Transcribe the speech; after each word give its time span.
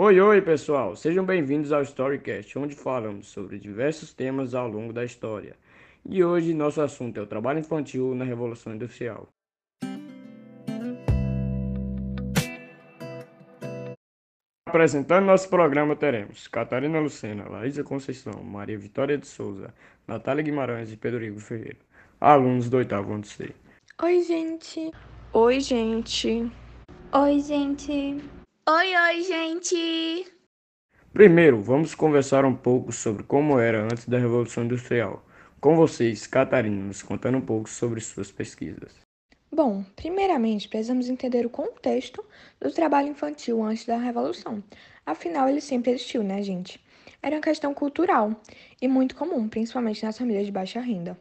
Oi, 0.00 0.20
oi, 0.20 0.40
pessoal! 0.40 0.94
Sejam 0.94 1.24
bem-vindos 1.24 1.72
ao 1.72 1.82
Storycast, 1.82 2.56
onde 2.56 2.76
falamos 2.76 3.26
sobre 3.26 3.58
diversos 3.58 4.14
temas 4.14 4.54
ao 4.54 4.68
longo 4.68 4.92
da 4.92 5.04
história. 5.04 5.56
E 6.08 6.22
hoje 6.22 6.54
nosso 6.54 6.80
assunto 6.80 7.18
é 7.18 7.20
o 7.20 7.26
trabalho 7.26 7.58
infantil 7.58 8.14
na 8.14 8.24
Revolução 8.24 8.72
Industrial. 8.72 9.26
Apresentando 14.68 15.26
nosso 15.26 15.50
programa 15.50 15.96
teremos 15.96 16.46
Catarina 16.46 17.00
Lucena, 17.00 17.48
Laísa 17.48 17.82
Conceição, 17.82 18.40
Maria 18.44 18.78
Vitória 18.78 19.18
de 19.18 19.26
Souza, 19.26 19.74
Natália 20.06 20.44
Guimarães 20.44 20.92
e 20.92 20.96
Pedro 20.96 21.40
Ferreira, 21.40 21.80
alunos 22.20 22.70
do 22.70 22.76
oitavo 22.76 23.14
ano 23.14 23.24
C. 23.24 23.52
Oi, 24.00 24.22
gente. 24.22 24.92
Oi, 25.32 25.58
gente. 25.58 26.52
Oi, 27.12 27.40
gente. 27.40 28.37
Oi, 28.70 28.94
oi, 28.94 29.22
gente. 29.22 30.30
Primeiro, 31.10 31.62
vamos 31.62 31.94
conversar 31.94 32.44
um 32.44 32.54
pouco 32.54 32.92
sobre 32.92 33.22
como 33.22 33.58
era 33.58 33.82
antes 33.82 34.06
da 34.06 34.18
Revolução 34.18 34.62
Industrial. 34.62 35.24
Com 35.58 35.74
vocês, 35.74 36.26
Catarina, 36.26 36.84
nos 36.84 37.02
contando 37.02 37.38
um 37.38 37.40
pouco 37.40 37.66
sobre 37.66 37.98
suas 38.02 38.30
pesquisas. 38.30 38.94
Bom, 39.50 39.82
primeiramente 39.96 40.68
precisamos 40.68 41.08
entender 41.08 41.46
o 41.46 41.50
contexto 41.50 42.22
do 42.60 42.70
trabalho 42.70 43.08
infantil 43.08 43.62
antes 43.62 43.86
da 43.86 43.96
Revolução. 43.96 44.62
Afinal, 45.06 45.48
ele 45.48 45.62
sempre 45.62 45.92
existiu, 45.92 46.22
né, 46.22 46.42
gente? 46.42 46.78
Era 47.22 47.36
uma 47.36 47.42
questão 47.42 47.72
cultural 47.72 48.38
e 48.82 48.86
muito 48.86 49.16
comum, 49.16 49.48
principalmente 49.48 50.04
nas 50.04 50.18
famílias 50.18 50.44
de 50.44 50.52
baixa 50.52 50.78
renda. 50.78 51.18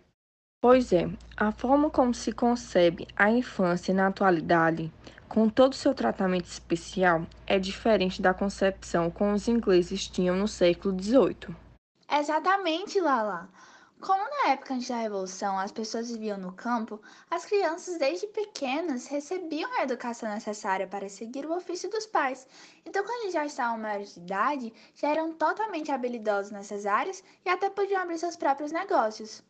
Pois 0.59 0.91
é, 0.91 1.07
a 1.37 1.51
forma 1.51 1.89
como 1.89 2.13
se 2.13 2.33
concebe 2.33 3.07
a 3.15 3.31
infância 3.31 3.93
na 3.93 4.07
atualidade, 4.07 4.91
com 5.27 5.49
todo 5.49 5.73
o 5.73 5.75
seu 5.75 5.93
tratamento 5.93 6.45
especial, 6.45 7.25
é 7.45 7.59
diferente 7.59 8.21
da 8.21 8.33
concepção 8.33 9.11
como 9.11 9.33
os 9.33 9.47
ingleses 9.47 10.07
tinham 10.07 10.35
no 10.35 10.47
século 10.47 10.97
XVIII. 11.01 11.55
Exatamente, 12.09 12.99
Lala. 12.99 13.49
Como 13.99 14.23
na 14.29 14.51
época 14.51 14.75
antes 14.75 14.87
da 14.87 14.97
Revolução 14.97 15.57
as 15.57 15.71
pessoas 15.71 16.11
viviam 16.11 16.37
no 16.37 16.51
campo, 16.51 17.01
as 17.31 17.45
crianças 17.45 17.97
desde 17.97 18.27
pequenas 18.27 19.07
recebiam 19.07 19.69
a 19.79 19.83
educação 19.83 20.29
necessária 20.29 20.87
para 20.87 21.09
seguir 21.09 21.47
o 21.47 21.55
ofício 21.55 21.89
dos 21.89 22.05
pais. 22.05 22.47
Então, 22.85 23.03
quando 23.03 23.23
eles 23.23 23.33
já 23.33 23.45
estavam 23.45 23.79
maiores 23.79 24.13
de 24.13 24.19
idade, 24.19 24.73
já 24.93 25.09
eram 25.09 25.33
totalmente 25.33 25.91
habilidosos 25.91 26.51
nessas 26.51 26.85
áreas 26.85 27.23
e 27.43 27.49
até 27.49 27.71
podiam 27.71 28.01
abrir 28.01 28.19
seus 28.19 28.35
próprios 28.35 28.71
negócios. 28.71 29.43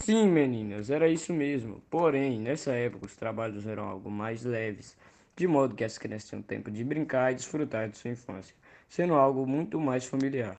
Sim, 0.00 0.28
meninas, 0.28 0.90
era 0.90 1.08
isso 1.08 1.32
mesmo. 1.32 1.82
Porém, 1.90 2.40
nessa 2.40 2.72
época 2.72 3.06
os 3.06 3.14
trabalhos 3.14 3.66
eram 3.66 3.88
algo 3.88 4.10
mais 4.10 4.44
leves, 4.44 4.96
de 5.36 5.46
modo 5.46 5.74
que 5.74 5.84
as 5.84 5.98
crianças 5.98 6.28
tinham 6.28 6.42
tempo 6.42 6.70
de 6.70 6.84
brincar 6.84 7.32
e 7.32 7.34
desfrutar 7.34 7.88
de 7.88 7.96
sua 7.96 8.10
infância, 8.10 8.54
sendo 8.88 9.14
algo 9.14 9.46
muito 9.46 9.80
mais 9.80 10.04
familiar. 10.04 10.54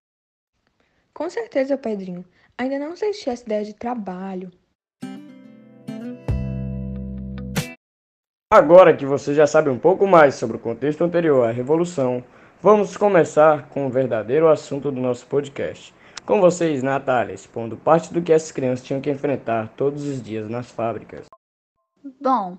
Com 1.14 1.30
certeza, 1.30 1.78
Pedrinho. 1.78 2.26
Ainda 2.58 2.78
não 2.78 2.94
existia 2.94 3.34
essa 3.34 3.44
ideia 3.44 3.64
de 3.64 3.74
trabalho. 3.74 4.52
Agora 8.52 8.96
que 8.96 9.06
você 9.06 9.34
já 9.34 9.48
sabe 9.48 9.70
um 9.70 9.80
pouco 9.80 10.06
mais 10.06 10.36
sobre 10.36 10.58
o 10.58 10.60
contexto 10.60 11.04
anterior 11.04 11.48
à 11.48 11.52
Revolução, 11.52 12.24
vamos 12.62 12.96
começar 12.96 13.70
com 13.70 13.88
o 13.88 13.90
verdadeiro 13.90 14.48
assunto 14.48 14.92
do 14.92 15.02
nosso 15.02 15.26
podcast. 15.28 15.94
Com 16.26 16.42
vocês, 16.42 16.82
Natália, 16.82 17.34
expondo 17.34 17.78
parte 17.78 18.14
do 18.14 18.22
que 18.22 18.32
essas 18.32 18.52
crianças 18.52 18.86
tinham 18.86 19.02
que 19.02 19.10
enfrentar 19.10 19.70
todos 19.76 20.06
os 20.06 20.22
dias 20.22 20.50
nas 20.50 20.72
fábricas. 20.72 21.26
Bom, 22.22 22.58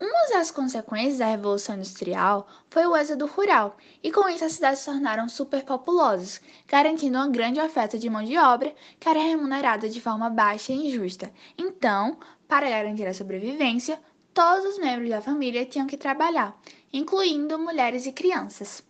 uma 0.00 0.28
das 0.28 0.50
consequências 0.50 1.18
da 1.18 1.26
Revolução 1.26 1.76
Industrial 1.76 2.48
foi 2.68 2.86
o 2.86 2.96
êxodo 2.96 3.26
rural, 3.26 3.76
e 4.02 4.10
com 4.10 4.28
isso 4.28 4.44
as 4.44 4.52
cidades 4.52 4.80
se 4.80 4.86
tornaram 4.86 5.28
superpopulosas, 5.28 6.40
garantindo 6.66 7.16
uma 7.16 7.28
grande 7.28 7.60
oferta 7.60 7.98
de 7.98 8.10
mão 8.10 8.24
de 8.24 8.36
obra 8.36 8.74
que 8.98 9.08
era 9.08 9.20
remunerada 9.20 9.88
de 9.88 10.00
forma 10.00 10.28
baixa 10.28 10.72
e 10.72 10.88
injusta. 10.88 11.32
Então, 11.56 12.18
para 12.48 12.68
garantir 12.68 13.06
a 13.06 13.14
sobrevivência, 13.14 14.00
todos 14.32 14.64
os 14.64 14.78
membros 14.78 15.10
da 15.10 15.22
família 15.22 15.64
tinham 15.64 15.86
que 15.86 15.96
trabalhar, 15.96 16.58
incluindo 16.92 17.58
mulheres 17.58 18.04
e 18.04 18.12
crianças. 18.12 18.82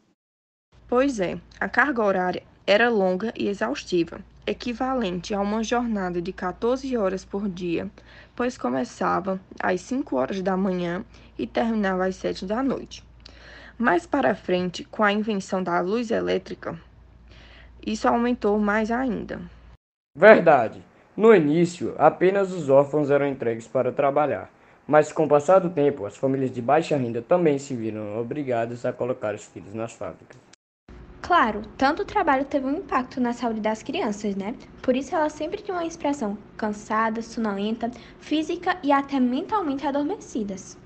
Pois 0.89 1.21
é, 1.21 1.39
a 1.61 1.69
carga 1.69 2.03
horária 2.03 2.43
era 2.67 2.89
longa 2.89 3.33
e 3.37 3.49
exaustiva, 3.49 4.25
equivalente 4.47 5.34
a 5.34 5.41
uma 5.41 5.62
jornada 5.62 6.21
de 6.21 6.32
14 6.32 6.97
horas 6.97 7.25
por 7.25 7.49
dia, 7.49 7.91
pois 8.34 8.59
começava 8.59 9.41
às 9.60 9.81
5 9.81 10.16
horas 10.16 10.43
da 10.43 10.56
manhã 10.56 11.05
e 11.38 11.47
terminava 11.47 12.06
às 12.06 12.16
7 12.16 12.47
da 12.47 12.62
noite. 12.62 13.04
Mais 13.78 14.06
para 14.06 14.34
frente, 14.34 14.84
com 14.84 15.03
a 15.03 15.12
invenção 15.12 15.62
da 15.62 15.81
luz 15.81 16.10
elétrica, 16.10 16.78
isso 17.84 18.06
aumentou 18.06 18.59
mais 18.59 18.91
ainda. 18.91 19.41
Verdade. 20.16 20.83
No 21.16 21.34
início, 21.34 21.94
apenas 21.99 22.53
os 22.53 22.69
órfãos 22.69 23.10
eram 23.10 23.27
entregues 23.27 23.69
para 23.69 23.93
trabalhar, 23.93 24.50
mas 24.87 25.12
com 25.12 25.25
o 25.25 25.28
passar 25.28 25.60
do 25.60 25.71
tempo, 25.71 26.06
as 26.06 26.16
famílias 26.16 26.53
de 26.53 26.60
baixa 26.60 26.97
renda 26.97 27.22
também 27.22 27.59
se 27.59 27.75
viram 27.75 28.19
obrigadas 28.19 28.84
a 28.84 28.93
colocar 28.93 29.34
os 29.34 29.44
filhos 29.44 29.75
nas 29.75 29.93
fábricas. 29.93 30.53
Claro, 31.27 31.62
tanto 31.79 32.03
o 32.03 32.05
trabalho 32.05 32.45
teve 32.45 32.67
um 32.67 32.77
impacto 32.77 33.19
na 33.19 33.33
saúde 33.33 33.59
das 33.59 33.83
crianças, 33.83 34.37
né? 34.37 34.55
Por 34.83 34.95
isso 34.95 35.17
elas 35.17 35.33
sempre 35.33 35.62
tinham 35.62 35.79
uma 35.79 35.87
expressão 35.87 36.37
cansada, 36.55 37.23
sonolenta, 37.23 37.91
física 38.19 38.77
e 38.83 38.93
até 38.93 39.19
mentalmente 39.19 39.87
adormecidas. 39.87 40.77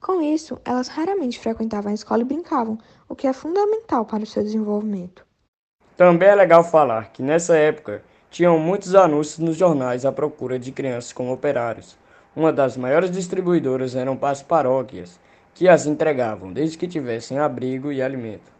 Com 0.00 0.22
isso, 0.22 0.58
elas 0.64 0.88
raramente 0.88 1.38
frequentavam 1.38 1.90
a 1.90 1.94
escola 1.94 2.22
e 2.22 2.24
brincavam, 2.24 2.78
o 3.06 3.14
que 3.14 3.26
é 3.26 3.32
fundamental 3.34 4.06
para 4.06 4.22
o 4.22 4.26
seu 4.26 4.42
desenvolvimento. 4.42 5.26
Também 5.98 6.30
é 6.30 6.34
legal 6.34 6.64
falar 6.64 7.12
que 7.12 7.22
nessa 7.22 7.54
época 7.54 8.02
tinham 8.30 8.58
muitos 8.58 8.94
anúncios 8.94 9.38
nos 9.38 9.58
jornais 9.58 10.06
à 10.06 10.10
procura 10.10 10.58
de 10.58 10.72
crianças 10.72 11.12
como 11.12 11.30
operários. 11.30 11.94
Uma 12.34 12.50
das 12.50 12.74
maiores 12.78 13.10
distribuidoras 13.10 13.94
eram 13.94 14.18
as 14.22 14.42
paróquias, 14.42 15.20
que 15.52 15.68
as 15.68 15.84
entregavam 15.84 16.54
desde 16.54 16.78
que 16.78 16.88
tivessem 16.88 17.38
abrigo 17.38 17.92
e 17.92 18.00
alimento. 18.00 18.57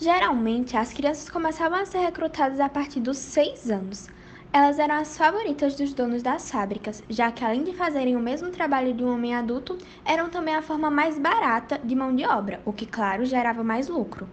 Geralmente, 0.00 0.78
as 0.78 0.94
crianças 0.94 1.28
começavam 1.28 1.78
a 1.78 1.84
ser 1.84 1.98
recrutadas 1.98 2.58
a 2.58 2.70
partir 2.70 3.00
dos 3.00 3.18
6 3.18 3.70
anos. 3.70 4.08
Elas 4.50 4.78
eram 4.78 4.94
as 4.94 5.16
favoritas 5.16 5.76
dos 5.76 5.92
donos 5.92 6.22
das 6.22 6.50
fábricas, 6.50 7.02
já 7.08 7.30
que 7.30 7.44
além 7.44 7.64
de 7.64 7.74
fazerem 7.74 8.16
o 8.16 8.20
mesmo 8.20 8.50
trabalho 8.50 8.94
de 8.94 9.04
um 9.04 9.12
homem 9.12 9.34
adulto, 9.34 9.76
eram 10.04 10.30
também 10.30 10.54
a 10.54 10.62
forma 10.62 10.90
mais 10.90 11.18
barata 11.18 11.78
de 11.78 11.94
mão 11.94 12.16
de 12.16 12.24
obra, 12.24 12.62
o 12.64 12.72
que, 12.72 12.86
claro, 12.86 13.26
gerava 13.26 13.62
mais 13.62 13.88
lucro. 13.88 14.26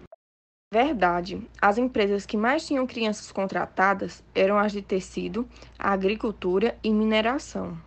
Verdade. 0.73 1.45
As 1.61 1.77
empresas 1.77 2.25
que 2.25 2.37
mais 2.37 2.65
tinham 2.65 2.87
crianças 2.87 3.29
contratadas 3.31 4.23
eram 4.33 4.57
as 4.57 4.71
de 4.71 4.81
tecido, 4.81 5.47
agricultura 5.77 6.77
e 6.81 6.91
mineração. 6.91 7.77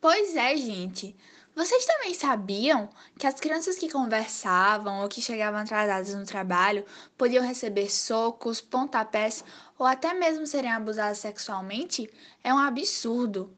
Pois 0.00 0.36
é, 0.36 0.56
gente. 0.56 1.16
Vocês 1.58 1.84
também 1.84 2.14
sabiam 2.14 2.88
que 3.18 3.26
as 3.26 3.40
crianças 3.40 3.76
que 3.76 3.90
conversavam 3.90 5.02
ou 5.02 5.08
que 5.08 5.20
chegavam 5.20 5.58
atrasadas 5.58 6.14
no 6.14 6.24
trabalho 6.24 6.84
podiam 7.16 7.44
receber 7.44 7.90
socos, 7.90 8.60
pontapés 8.60 9.44
ou 9.76 9.84
até 9.84 10.14
mesmo 10.14 10.46
serem 10.46 10.70
abusadas 10.70 11.18
sexualmente? 11.18 12.08
É 12.44 12.54
um 12.54 12.58
absurdo. 12.58 13.52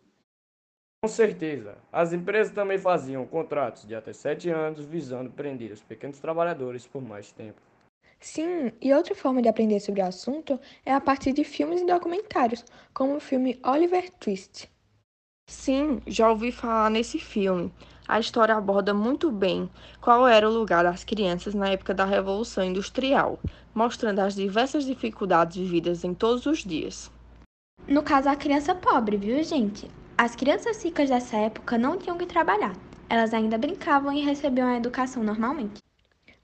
Com 1.05 1.11
certeza. 1.11 1.77
As 1.93 2.15
empresas 2.15 2.55
também 2.55 2.79
faziam 2.79 3.27
contratos 3.27 3.87
de 3.87 3.95
até 3.95 4.15
7 4.15 4.49
anos 4.49 4.83
visando 4.87 5.31
prender 5.31 5.71
os 5.71 5.83
pequenos 5.83 6.19
trabalhadores 6.19 6.87
por 6.87 7.03
mais 7.03 7.31
tempo. 7.33 7.61
Sim, 8.19 8.73
e 8.81 8.95
outra 8.95 9.15
forma 9.15 9.43
de 9.43 9.49
aprender 9.51 9.79
sobre 9.79 10.01
o 10.01 10.07
assunto 10.07 10.59
é 10.87 10.95
a 10.95 11.03
partir 11.03 11.35
de 11.35 11.45
filmes 11.45 11.83
e 11.83 11.87
documentários, 11.87 12.65
como 12.95 13.17
o 13.17 13.21
filme 13.21 13.61
Oliver 13.63 14.11
Twist. 14.13 14.71
Sim, 15.51 16.01
já 16.07 16.31
ouvi 16.31 16.53
falar 16.53 16.89
nesse 16.91 17.19
filme. 17.19 17.73
A 18.07 18.21
história 18.21 18.55
aborda 18.55 18.95
muito 18.95 19.33
bem 19.33 19.69
qual 20.01 20.27
era 20.27 20.49
o 20.49 20.53
lugar 20.53 20.85
das 20.85 21.03
crianças 21.03 21.55
na 21.55 21.69
época 21.69 21.93
da 21.93 22.05
Revolução 22.05 22.63
Industrial, 22.63 23.37
mostrando 23.75 24.21
as 24.21 24.37
diversas 24.37 24.85
dificuldades 24.85 25.57
vividas 25.57 26.05
em 26.05 26.15
todos 26.15 26.47
os 26.47 26.61
dias. 26.61 27.11
No 27.87 28.01
caso, 28.01 28.29
a 28.29 28.37
criança 28.37 28.77
pobre, 28.77 29.17
viu, 29.17 29.43
gente? 29.43 29.91
As 30.17 30.37
crianças 30.37 30.83
ricas 30.85 31.11
dessa 31.11 31.37
época 31.37 31.77
não 31.77 31.99
tinham 31.99 32.17
que 32.17 32.27
trabalhar. 32.27 32.77
Elas 33.09 33.35
ainda 33.35 33.59
brincavam 33.59 34.13
e 34.13 34.25
recebiam 34.25 34.69
a 34.69 34.77
educação 34.77 35.21
normalmente. 35.21 35.81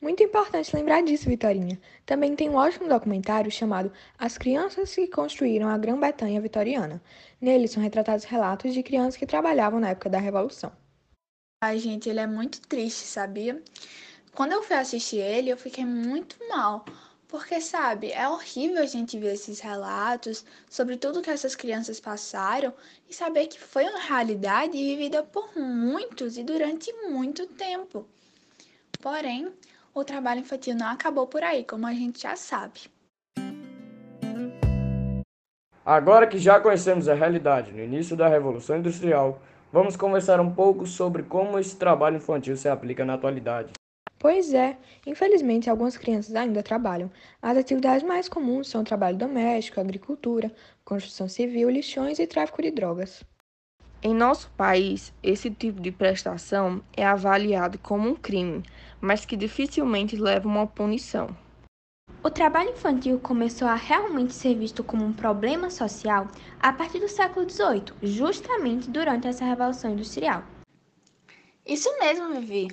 Muito 0.06 0.22
importante 0.22 0.76
lembrar 0.76 1.02
disso, 1.02 1.28
Vitorinha. 1.28 1.80
Também 2.06 2.36
tem 2.36 2.48
um 2.48 2.54
ótimo 2.54 2.88
documentário 2.88 3.50
chamado 3.50 3.92
As 4.16 4.38
Crianças 4.38 4.94
que 4.94 5.08
Construíram 5.08 5.68
a 5.68 5.76
Grã-Bretanha 5.76 6.40
Vitoriana. 6.40 7.02
Nele 7.40 7.66
são 7.66 7.82
retratados 7.82 8.24
relatos 8.24 8.72
de 8.72 8.84
crianças 8.84 9.16
que 9.16 9.26
trabalhavam 9.26 9.80
na 9.80 9.88
época 9.88 10.08
da 10.08 10.20
Revolução. 10.20 10.70
Ai, 11.60 11.80
gente, 11.80 12.08
ele 12.08 12.20
é 12.20 12.26
muito 12.28 12.60
triste, 12.68 13.04
sabia? 13.04 13.60
Quando 14.32 14.52
eu 14.52 14.62
fui 14.62 14.76
assistir 14.76 15.16
ele, 15.16 15.50
eu 15.50 15.56
fiquei 15.56 15.84
muito 15.84 16.36
mal. 16.48 16.84
Porque, 17.26 17.60
sabe, 17.60 18.12
é 18.12 18.28
horrível 18.28 18.84
a 18.84 18.86
gente 18.86 19.18
ver 19.18 19.34
esses 19.34 19.58
relatos 19.58 20.44
sobre 20.70 20.96
tudo 20.96 21.20
que 21.20 21.30
essas 21.30 21.56
crianças 21.56 21.98
passaram 21.98 22.72
e 23.10 23.12
saber 23.12 23.48
que 23.48 23.58
foi 23.58 23.82
uma 23.82 23.98
realidade 23.98 24.78
vivida 24.78 25.24
por 25.24 25.58
muitos 25.58 26.38
e 26.38 26.44
durante 26.44 26.92
muito 27.10 27.44
tempo. 27.48 28.06
Porém, 29.00 29.52
o 29.96 30.04
trabalho 30.04 30.40
infantil 30.40 30.74
não 30.74 30.88
acabou 30.88 31.26
por 31.26 31.42
aí, 31.42 31.64
como 31.64 31.86
a 31.86 31.94
gente 31.94 32.20
já 32.20 32.36
sabe. 32.36 32.80
Agora 35.82 36.26
que 36.26 36.38
já 36.38 36.60
conhecemos 36.60 37.08
a 37.08 37.14
realidade 37.14 37.72
no 37.72 37.82
início 37.82 38.14
da 38.14 38.28
Revolução 38.28 38.76
Industrial, 38.76 39.40
vamos 39.72 39.96
conversar 39.96 40.38
um 40.38 40.52
pouco 40.52 40.86
sobre 40.86 41.22
como 41.22 41.58
esse 41.58 41.76
trabalho 41.76 42.16
infantil 42.16 42.56
se 42.56 42.68
aplica 42.68 43.06
na 43.06 43.14
atualidade. 43.14 43.72
Pois 44.18 44.52
é, 44.52 44.76
infelizmente 45.06 45.70
algumas 45.70 45.96
crianças 45.96 46.34
ainda 46.34 46.62
trabalham. 46.62 47.10
As 47.40 47.56
atividades 47.56 48.02
mais 48.02 48.28
comuns 48.28 48.68
são 48.68 48.82
o 48.82 48.84
trabalho 48.84 49.16
doméstico, 49.16 49.80
agricultura, 49.80 50.52
construção 50.84 51.26
civil, 51.26 51.70
lixões 51.70 52.18
e 52.18 52.26
tráfico 52.26 52.60
de 52.60 52.70
drogas. 52.70 53.24
Em 54.02 54.14
nosso 54.14 54.50
país, 54.50 55.12
esse 55.22 55.50
tipo 55.50 55.80
de 55.80 55.90
prestação 55.90 56.82
é 56.96 57.04
avaliado 57.04 57.78
como 57.78 58.08
um 58.08 58.14
crime, 58.14 58.62
mas 59.00 59.24
que 59.24 59.36
dificilmente 59.36 60.16
leva 60.16 60.48
a 60.48 60.52
uma 60.52 60.66
punição. 60.66 61.34
O 62.22 62.30
trabalho 62.30 62.70
infantil 62.70 63.18
começou 63.18 63.66
a 63.68 63.74
realmente 63.74 64.34
ser 64.34 64.54
visto 64.54 64.84
como 64.84 65.04
um 65.04 65.12
problema 65.12 65.70
social 65.70 66.28
a 66.60 66.72
partir 66.72 66.98
do 66.98 67.08
século 67.08 67.48
XVIII, 67.48 67.94
justamente 68.02 68.90
durante 68.90 69.28
essa 69.28 69.44
Revolução 69.44 69.92
Industrial. 69.92 70.42
Isso 71.64 71.88
mesmo, 71.98 72.32
Vivi. 72.34 72.68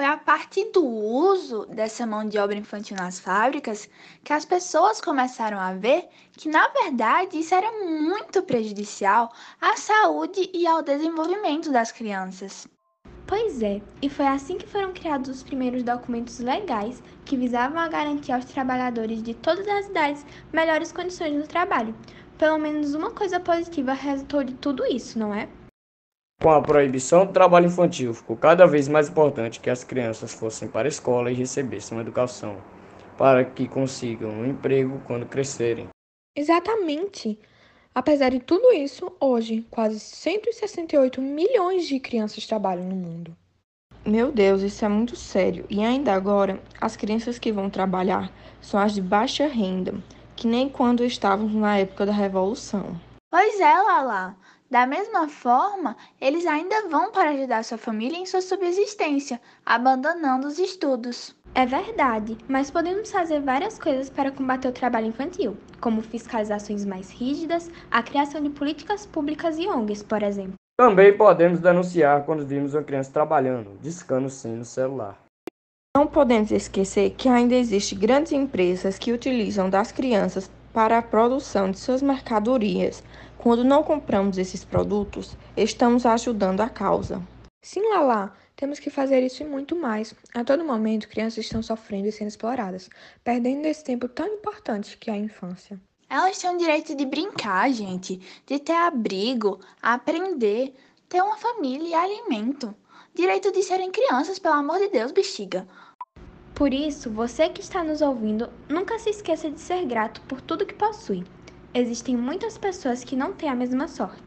Foi 0.00 0.08
a 0.08 0.16
partir 0.16 0.64
do 0.72 0.82
uso 0.82 1.66
dessa 1.66 2.06
mão 2.06 2.26
de 2.26 2.38
obra 2.38 2.56
infantil 2.56 2.96
nas 2.96 3.20
fábricas 3.20 3.86
que 4.24 4.32
as 4.32 4.46
pessoas 4.46 4.98
começaram 4.98 5.60
a 5.60 5.74
ver 5.74 6.08
que, 6.32 6.48
na 6.48 6.68
verdade, 6.68 7.38
isso 7.38 7.54
era 7.54 7.70
muito 7.70 8.42
prejudicial 8.42 9.30
à 9.60 9.76
saúde 9.76 10.48
e 10.54 10.66
ao 10.66 10.82
desenvolvimento 10.82 11.70
das 11.70 11.92
crianças. 11.92 12.66
Pois 13.26 13.62
é, 13.62 13.82
e 14.00 14.08
foi 14.08 14.26
assim 14.26 14.56
que 14.56 14.66
foram 14.66 14.94
criados 14.94 15.28
os 15.28 15.42
primeiros 15.42 15.82
documentos 15.82 16.38
legais 16.38 17.02
que 17.26 17.36
visavam 17.36 17.78
a 17.78 17.86
garantir 17.86 18.32
aos 18.32 18.46
trabalhadores 18.46 19.22
de 19.22 19.34
todas 19.34 19.68
as 19.68 19.86
idades 19.86 20.24
melhores 20.50 20.92
condições 20.92 21.34
no 21.34 21.46
trabalho. 21.46 21.94
Pelo 22.38 22.56
menos 22.56 22.94
uma 22.94 23.10
coisa 23.10 23.38
positiva 23.38 23.92
resultou 23.92 24.42
de 24.44 24.54
tudo 24.54 24.82
isso, 24.86 25.18
não 25.18 25.34
é? 25.34 25.46
Com 26.42 26.50
a 26.50 26.62
proibição 26.62 27.26
do 27.26 27.34
trabalho 27.34 27.66
infantil, 27.66 28.14
ficou 28.14 28.34
cada 28.34 28.66
vez 28.66 28.88
mais 28.88 29.10
importante 29.10 29.60
que 29.60 29.68
as 29.68 29.84
crianças 29.84 30.32
fossem 30.32 30.66
para 30.66 30.88
a 30.88 30.88
escola 30.88 31.30
e 31.30 31.34
recebessem 31.34 31.94
uma 31.94 32.02
educação, 32.02 32.56
para 33.18 33.44
que 33.44 33.68
consigam 33.68 34.30
um 34.30 34.46
emprego 34.46 35.02
quando 35.06 35.26
crescerem. 35.26 35.88
Exatamente! 36.34 37.38
Apesar 37.94 38.30
de 38.30 38.40
tudo 38.40 38.72
isso, 38.72 39.12
hoje 39.20 39.66
quase 39.70 40.00
168 40.00 41.20
milhões 41.20 41.86
de 41.86 42.00
crianças 42.00 42.46
trabalham 42.46 42.84
no 42.84 42.96
mundo. 42.96 43.36
Meu 44.06 44.32
Deus, 44.32 44.62
isso 44.62 44.82
é 44.82 44.88
muito 44.88 45.16
sério. 45.16 45.66
E 45.68 45.84
ainda 45.84 46.14
agora, 46.14 46.58
as 46.80 46.96
crianças 46.96 47.38
que 47.38 47.52
vão 47.52 47.68
trabalhar 47.68 48.32
são 48.62 48.80
as 48.80 48.94
de 48.94 49.02
baixa 49.02 49.46
renda, 49.46 49.92
que 50.34 50.46
nem 50.46 50.70
quando 50.70 51.04
estávamos 51.04 51.54
na 51.54 51.76
época 51.76 52.06
da 52.06 52.12
Revolução. 52.12 52.98
Pois 53.30 53.60
é, 53.60 53.74
Lala. 53.74 54.36
Da 54.70 54.86
mesma 54.86 55.26
forma, 55.26 55.96
eles 56.20 56.46
ainda 56.46 56.86
vão 56.88 57.10
para 57.10 57.30
ajudar 57.30 57.64
sua 57.64 57.76
família 57.76 58.16
em 58.16 58.24
sua 58.24 58.40
subsistência, 58.40 59.40
abandonando 59.66 60.46
os 60.46 60.60
estudos. 60.60 61.34
É 61.52 61.66
verdade, 61.66 62.38
mas 62.48 62.70
podemos 62.70 63.10
fazer 63.10 63.40
várias 63.40 63.80
coisas 63.80 64.08
para 64.08 64.30
combater 64.30 64.68
o 64.68 64.72
trabalho 64.72 65.08
infantil, 65.08 65.56
como 65.80 66.00
fiscalizações 66.00 66.84
mais 66.84 67.10
rígidas, 67.10 67.68
a 67.90 68.00
criação 68.00 68.40
de 68.40 68.50
políticas 68.50 69.04
públicas 69.04 69.58
e 69.58 69.66
ONGs, 69.66 70.04
por 70.04 70.22
exemplo. 70.22 70.54
Também 70.78 71.16
podemos 71.16 71.58
denunciar 71.58 72.24
quando 72.24 72.46
vimos 72.46 72.72
uma 72.72 72.84
criança 72.84 73.12
trabalhando, 73.12 73.76
discando 73.82 74.30
sim 74.30 74.54
no 74.54 74.64
celular. 74.64 75.18
Não 75.96 76.06
podemos 76.06 76.52
esquecer 76.52 77.10
que 77.18 77.28
ainda 77.28 77.56
existem 77.56 77.98
grandes 77.98 78.30
empresas 78.30 79.00
que 79.00 79.12
utilizam 79.12 79.68
das 79.68 79.90
crianças 79.90 80.48
para 80.72 80.98
a 80.98 81.02
produção 81.02 81.72
de 81.72 81.78
suas 81.80 82.00
mercadorias. 82.00 83.02
Quando 83.42 83.64
não 83.64 83.82
compramos 83.82 84.36
esses 84.36 84.66
produtos, 84.66 85.34
estamos 85.56 86.04
ajudando 86.04 86.60
a 86.60 86.68
causa. 86.68 87.26
Sim, 87.62 87.80
Lala, 87.88 88.34
temos 88.54 88.78
que 88.78 88.90
fazer 88.90 89.22
isso 89.22 89.42
e 89.42 89.46
muito 89.46 89.74
mais. 89.74 90.14
A 90.34 90.44
todo 90.44 90.62
momento, 90.62 91.08
crianças 91.08 91.46
estão 91.46 91.62
sofrendo 91.62 92.06
e 92.06 92.12
sendo 92.12 92.28
exploradas, 92.28 92.90
perdendo 93.24 93.64
esse 93.64 93.82
tempo 93.82 94.06
tão 94.08 94.26
importante 94.26 94.94
que 94.98 95.08
é 95.08 95.14
a 95.14 95.16
infância. 95.16 95.80
Elas 96.10 96.36
têm 96.36 96.54
o 96.54 96.58
direito 96.58 96.94
de 96.94 97.06
brincar, 97.06 97.72
gente, 97.72 98.20
de 98.44 98.58
ter 98.58 98.74
abrigo, 98.74 99.58
aprender, 99.80 100.74
ter 101.08 101.22
uma 101.22 101.38
família 101.38 101.88
e 101.88 101.94
alimento. 101.94 102.74
Direito 103.14 103.50
de 103.52 103.62
serem 103.62 103.90
crianças, 103.90 104.38
pelo 104.38 104.56
amor 104.56 104.78
de 104.80 104.88
Deus, 104.88 105.12
bexiga. 105.12 105.66
Por 106.54 106.74
isso, 106.74 107.10
você 107.10 107.48
que 107.48 107.62
está 107.62 107.82
nos 107.82 108.02
ouvindo, 108.02 108.50
nunca 108.68 108.98
se 108.98 109.08
esqueça 109.08 109.50
de 109.50 109.58
ser 109.62 109.86
grato 109.86 110.20
por 110.28 110.42
tudo 110.42 110.66
que 110.66 110.74
possui. 110.74 111.24
Existem 111.72 112.16
muitas 112.16 112.58
pessoas 112.58 113.04
que 113.04 113.14
não 113.14 113.32
têm 113.32 113.48
a 113.48 113.54
mesma 113.54 113.86
sorte. 113.86 114.22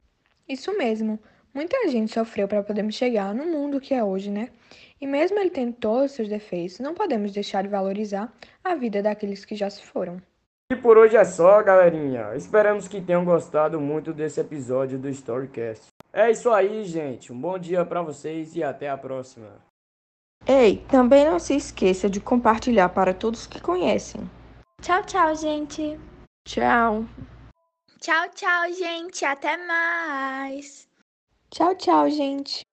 Isso 0.48 0.78
mesmo. 0.78 1.20
Muita 1.54 1.88
gente 1.90 2.14
sofreu 2.14 2.48
para 2.48 2.64
podermos 2.64 2.96
chegar 2.96 3.36
no 3.36 3.46
mundo 3.46 3.82
que 3.82 3.94
é 3.94 4.04
hoje, 4.04 4.32
né? 4.32 4.50
E 5.00 5.06
mesmo 5.06 5.38
ele 5.38 5.50
tendo 5.50 5.74
todos 5.74 6.06
os 6.06 6.12
seus 6.14 6.30
defeitos, 6.30 6.80
não 6.80 6.94
podemos 6.94 7.34
deixar 7.34 7.62
de 7.62 7.68
valorizar 7.68 8.34
a 8.64 8.74
vida 8.76 9.04
daqueles 9.04 9.44
que 9.44 9.56
já 9.56 9.70
se 9.70 9.84
foram. 9.84 10.22
E 10.72 10.76
por 10.76 10.98
hoje 10.98 11.18
é 11.18 11.26
só, 11.26 11.62
galerinha. 11.62 12.34
Esperamos 12.36 12.88
que 12.88 13.02
tenham 13.02 13.26
gostado 13.26 13.80
muito 13.80 14.14
desse 14.14 14.40
episódio 14.40 14.98
do 14.98 15.10
Storycast. 15.10 15.88
É 16.14 16.32
isso 16.32 16.50
aí, 16.50 16.86
gente. 16.86 17.34
Um 17.34 17.40
bom 17.40 17.60
dia 17.60 17.84
para 17.84 18.02
vocês 18.02 18.56
e 18.56 18.64
até 18.64 18.90
a 18.90 18.98
próxima. 18.98 19.50
Ei, 20.48 20.84
também 20.90 21.26
não 21.26 21.40
se 21.40 21.56
esqueça 21.56 22.10
de 22.10 22.20
compartilhar 22.20 22.90
para 22.90 23.14
todos 23.14 23.46
que 23.46 23.62
conhecem. 23.62 24.22
Tchau, 24.82 25.04
tchau, 25.04 25.36
gente. 25.36 26.00
Tchau. 26.46 27.06
Tchau, 28.04 28.28
tchau, 28.36 28.74
gente. 28.74 29.24
Até 29.24 29.56
mais. 29.56 30.90
Tchau, 31.50 31.74
tchau, 31.74 32.10
gente. 32.10 32.66